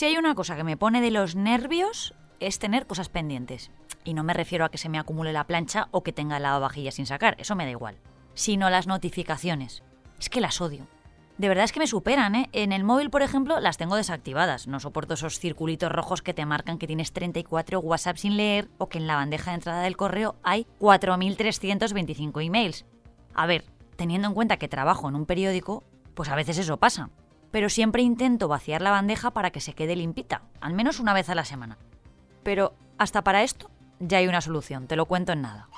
[0.00, 3.70] Si hay una cosa que me pone de los nervios es tener cosas pendientes.
[4.02, 6.44] Y no me refiero a que se me acumule la plancha o que tenga el
[6.44, 7.98] lavavajillas sin sacar, eso me da igual.
[8.32, 9.82] Sino las notificaciones.
[10.18, 10.86] Es que las odio.
[11.36, 12.48] De verdad es que me superan, ¿eh?
[12.52, 14.66] En el móvil, por ejemplo, las tengo desactivadas.
[14.66, 18.88] No soporto esos circulitos rojos que te marcan que tienes 34 WhatsApp sin leer o
[18.88, 22.86] que en la bandeja de entrada del correo hay 4.325 emails.
[23.34, 23.64] A ver,
[23.96, 25.84] teniendo en cuenta que trabajo en un periódico,
[26.20, 27.08] pues a veces eso pasa.
[27.50, 31.30] Pero siempre intento vaciar la bandeja para que se quede limpita, al menos una vez
[31.30, 31.78] a la semana.
[32.42, 33.70] Pero hasta para esto
[34.00, 35.70] ya hay una solución, te lo cuento en nada.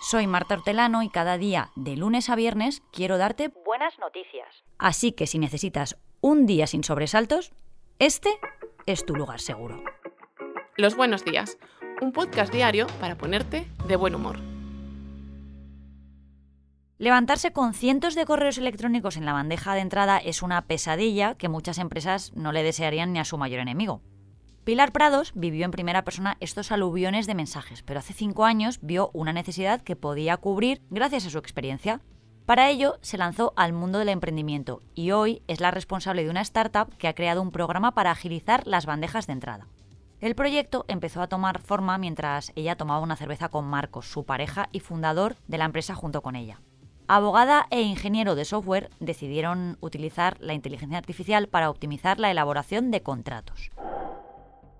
[0.00, 4.46] Soy Marta Hortelano y cada día, de lunes a viernes, quiero darte buenas noticias.
[4.78, 7.50] Así que si necesitas un día sin sobresaltos,
[7.98, 8.30] este
[8.86, 9.82] es tu lugar seguro.
[10.76, 11.58] Los buenos días,
[12.00, 14.53] un podcast diario para ponerte de buen humor.
[16.96, 21.48] Levantarse con cientos de correos electrónicos en la bandeja de entrada es una pesadilla que
[21.48, 24.00] muchas empresas no le desearían ni a su mayor enemigo.
[24.62, 29.10] Pilar Prados vivió en primera persona estos aluviones de mensajes, pero hace cinco años vio
[29.12, 32.00] una necesidad que podía cubrir gracias a su experiencia.
[32.46, 36.42] Para ello, se lanzó al mundo del emprendimiento y hoy es la responsable de una
[36.42, 39.66] startup que ha creado un programa para agilizar las bandejas de entrada.
[40.20, 44.68] El proyecto empezó a tomar forma mientras ella tomaba una cerveza con Marcos, su pareja
[44.70, 46.60] y fundador de la empresa junto con ella.
[47.06, 53.02] Abogada e ingeniero de software decidieron utilizar la inteligencia artificial para optimizar la elaboración de
[53.02, 53.70] contratos.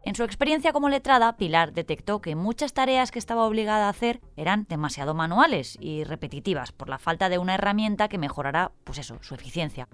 [0.05, 4.21] En su experiencia como letrada, Pilar detectó que muchas tareas que estaba obligada a hacer
[4.37, 9.19] eran demasiado manuales y repetitivas por la falta de una herramienta que mejorara, pues eso,
[9.21, 9.89] su eficiencia.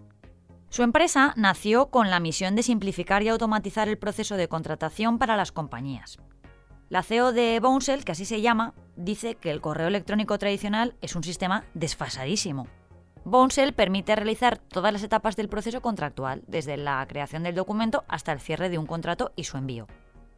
[0.69, 5.37] Su empresa nació con la misión de simplificar y automatizar el proceso de contratación para
[5.37, 6.19] las compañías.
[6.91, 11.15] La CEO de Bouncel, que así se llama, dice que el correo electrónico tradicional es
[11.15, 12.67] un sistema desfasadísimo.
[13.25, 18.33] Bouncel permite realizar todas las etapas del proceso contractual, desde la creación del documento hasta
[18.33, 19.87] el cierre de un contrato y su envío.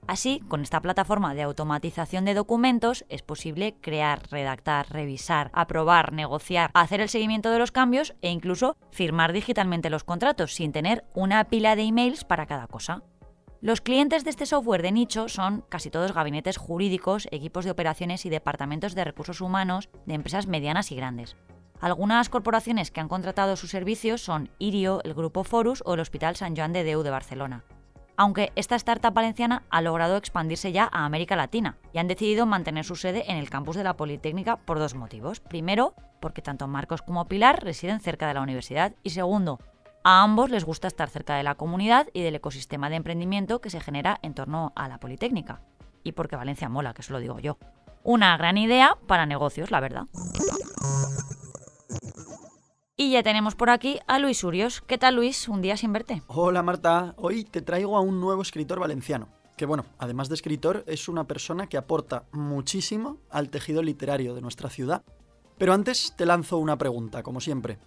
[0.07, 6.71] Así, con esta plataforma de automatización de documentos es posible crear, redactar, revisar, aprobar, negociar,
[6.75, 11.45] hacer el seguimiento de los cambios e incluso firmar digitalmente los contratos sin tener una
[11.45, 13.03] pila de emails para cada cosa.
[13.63, 18.27] Los clientes de este software de nicho son casi todos gabinetes jurídicos, equipos de operaciones
[18.27, 21.37] y departamentos de recursos humanos de empresas medianas y grandes.
[21.81, 26.35] Algunas corporaciones que han contratado sus servicios son Irio, el Grupo Forus o el Hospital
[26.35, 27.63] San Joan de Deu de Barcelona.
[28.17, 32.85] Aunque esta startup valenciana ha logrado expandirse ya a América Latina y han decidido mantener
[32.85, 35.39] su sede en el campus de la Politécnica por dos motivos.
[35.39, 39.61] Primero, porque tanto Marcos como Pilar residen cerca de la universidad y segundo,
[40.05, 43.71] a ambos les gusta estar cerca de la comunidad y del ecosistema de emprendimiento que
[43.71, 45.63] se genera en torno a la Politécnica.
[46.03, 47.59] Y porque Valencia mola, que eso lo digo yo.
[48.03, 50.07] Una gran idea para negocios, la verdad.
[52.97, 54.83] Y ya tenemos por aquí a Luis Urios.
[54.83, 55.49] ¿Qué tal Luis?
[55.49, 56.23] Un día sin verte.
[56.27, 60.85] Hola Marta, hoy te traigo a un nuevo escritor valenciano, que bueno, además de escritor,
[60.87, 65.03] es una persona que aporta muchísimo al tejido literario de nuestra ciudad.
[65.59, 67.79] Pero antes te lanzo una pregunta, como siempre.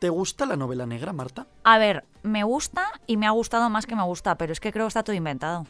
[0.00, 1.46] ¿Te gusta la novela negra, Marta?
[1.62, 4.72] A ver, me gusta y me ha gustado más que me gusta, pero es que
[4.72, 5.66] creo que está todo inventado.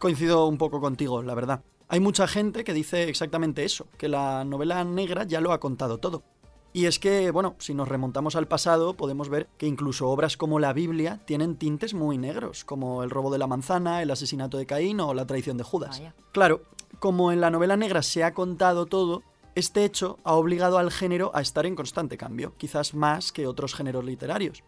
[0.00, 1.62] Coincido un poco contigo, la verdad.
[1.86, 5.98] Hay mucha gente que dice exactamente eso, que la novela negra ya lo ha contado
[5.98, 6.24] todo.
[6.72, 10.58] Y es que, bueno, si nos remontamos al pasado, podemos ver que incluso obras como
[10.58, 14.66] la Biblia tienen tintes muy negros, como el robo de la manzana, el asesinato de
[14.66, 16.02] Caín o la traición de Judas.
[16.32, 16.62] Claro,
[16.98, 19.22] como en la novela negra se ha contado todo,
[19.58, 23.74] este hecho ha obligado al género a estar en constante cambio, quizás más que otros
[23.74, 24.62] géneros literarios.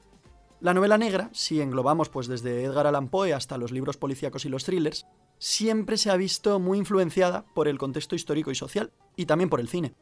[0.61, 4.49] La novela negra, si englobamos pues desde Edgar Allan Poe hasta los libros policíacos y
[4.49, 5.07] los thrillers,
[5.39, 9.61] siempre se ha visto muy influenciada por el contexto histórico y social, y también por
[9.61, 9.95] el cine.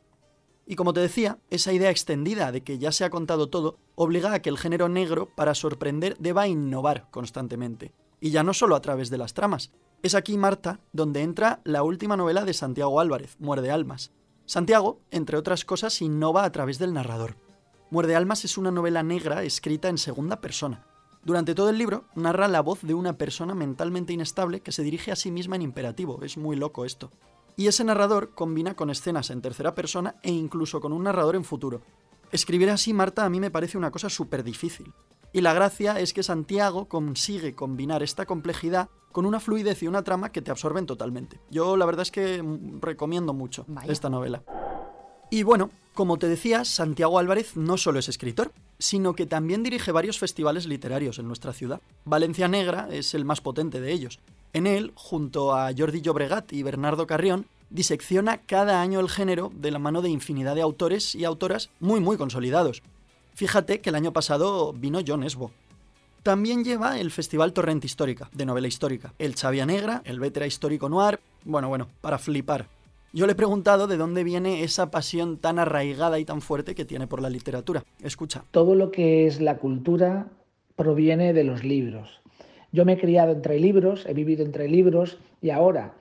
[0.66, 4.32] Y como te decía, esa idea extendida de que ya se ha contado todo obliga
[4.32, 7.93] a que el género negro, para sorprender, deba innovar constantemente.
[8.21, 9.71] Y ya no solo a través de las tramas.
[10.03, 14.12] Es aquí, Marta, donde entra la última novela de Santiago Álvarez, Muerde Almas,
[14.48, 17.36] Santiago, entre otras cosas, innova a través del narrador.
[17.91, 20.86] Muerde Almas es una novela negra escrita en segunda persona.
[21.22, 25.12] Durante todo el libro narra la voz de una persona mentalmente inestable que se dirige
[25.12, 26.22] a sí misma en imperativo.
[26.22, 27.10] Es muy loco esto.
[27.56, 31.45] Y ese narrador combina con escenas en tercera persona e incluso con un narrador en
[31.45, 31.83] futuro.
[32.33, 34.95] Escribir así, Marta, a mí me parece una cosa súper difícil.
[35.33, 40.03] Y la gracia es que Santiago consigue combinar esta complejidad con una fluidez y una
[40.03, 41.41] trama que te absorben totalmente.
[41.51, 42.42] Yo la verdad es que
[42.80, 44.42] recomiendo mucho esta novela.
[45.30, 49.92] Y bueno, como te decía, Santiago Álvarez no solo es escritor, sino que también dirige
[49.92, 51.81] varios festivales literarios en nuestra ciudad.
[52.04, 54.21] Valencia Negra es el más potente de ellos.
[54.53, 59.71] En él, junto a Jordi Llobregat y Bernardo Carrión, disecciona cada año el género de
[59.71, 62.83] la mano de infinidad de autores y autoras muy muy consolidados.
[63.38, 65.52] Fíjate que el año pasado vino John Esbo.
[66.24, 70.88] También lleva el Festival Torrent Histórica, de novela histórica, el Chavia Negra, el Vetera Histórico
[70.88, 72.66] Noir, bueno, bueno, para flipar.
[73.12, 76.84] Yo le he preguntado de dónde viene esa pasión tan arraigada y tan fuerte que
[76.84, 77.84] tiene por la literatura.
[78.02, 78.42] Escucha.
[78.50, 80.26] Todo lo que es la cultura
[80.74, 82.20] proviene de los libros.
[82.72, 85.94] Yo me he criado entre libros, he vivido entre libros y ahora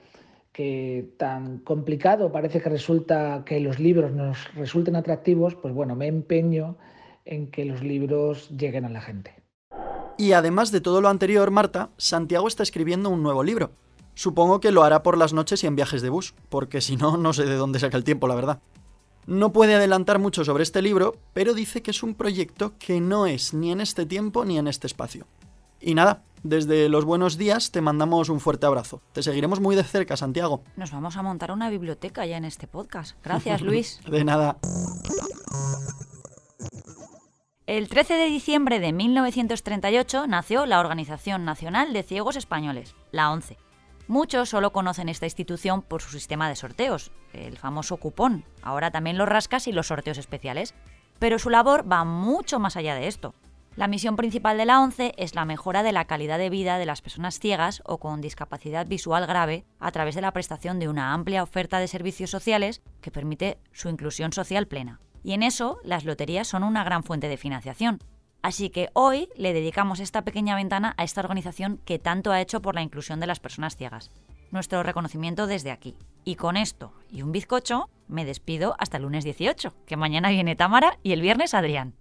[0.50, 6.08] que tan complicado parece que resulta que los libros nos resulten atractivos, pues bueno, me
[6.08, 6.76] empeño
[7.28, 9.34] en que los libros lleguen a la gente.
[10.16, 13.70] Y además de todo lo anterior, Marta, Santiago está escribiendo un nuevo libro.
[14.14, 17.16] Supongo que lo hará por las noches y en viajes de bus, porque si no,
[17.18, 18.60] no sé de dónde saca el tiempo, la verdad.
[19.26, 23.26] No puede adelantar mucho sobre este libro, pero dice que es un proyecto que no
[23.26, 25.26] es ni en este tiempo ni en este espacio.
[25.80, 29.02] Y nada, desde los buenos días te mandamos un fuerte abrazo.
[29.12, 30.62] Te seguiremos muy de cerca, Santiago.
[30.76, 33.16] Nos vamos a montar una biblioteca ya en este podcast.
[33.22, 34.00] Gracias, Luis.
[34.10, 34.56] de nada.
[37.68, 43.58] El 13 de diciembre de 1938 nació la Organización Nacional de Ciegos Españoles, la ONCE.
[44.06, 49.18] Muchos solo conocen esta institución por su sistema de sorteos, el famoso cupón, ahora también
[49.18, 50.72] los rascas y los sorteos especiales.
[51.18, 53.34] Pero su labor va mucho más allá de esto.
[53.76, 56.86] La misión principal de la ONCE es la mejora de la calidad de vida de
[56.86, 61.12] las personas ciegas o con discapacidad visual grave a través de la prestación de una
[61.12, 65.00] amplia oferta de servicios sociales que permite su inclusión social plena.
[65.22, 67.98] Y en eso, las loterías son una gran fuente de financiación.
[68.42, 72.62] Así que hoy le dedicamos esta pequeña ventana a esta organización que tanto ha hecho
[72.62, 74.10] por la inclusión de las personas ciegas.
[74.50, 75.96] Nuestro reconocimiento desde aquí.
[76.24, 80.56] Y con esto y un bizcocho, me despido hasta el lunes 18, que mañana viene
[80.56, 81.94] Támara y el viernes Adrián.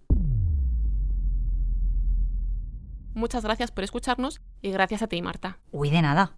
[3.14, 5.58] Muchas gracias por escucharnos y gracias a ti, Marta.
[5.72, 6.38] Uy, de nada.